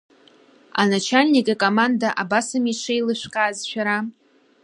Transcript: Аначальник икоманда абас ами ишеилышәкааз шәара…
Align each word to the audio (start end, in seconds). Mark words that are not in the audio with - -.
Аначальник 0.81 1.47
икоманда 1.53 2.09
абас 2.21 2.47
ами 2.57 2.71
ишеилышәкааз 2.73 3.57
шәара… 3.69 3.97